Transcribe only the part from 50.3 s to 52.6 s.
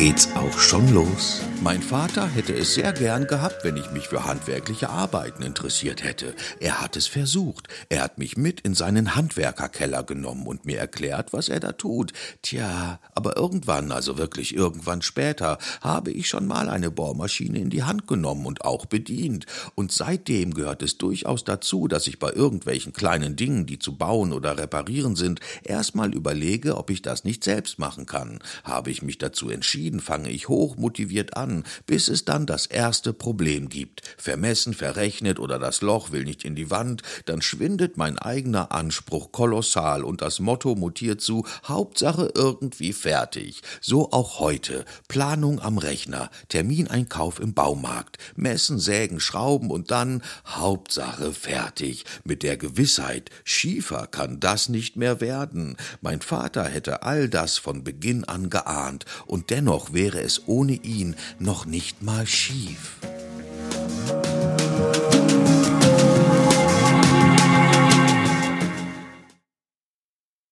Hauptsache fertig. Mit der